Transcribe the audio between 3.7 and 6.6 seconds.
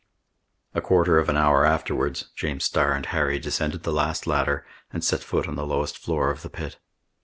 the last ladder, and set foot on the lowest floor of the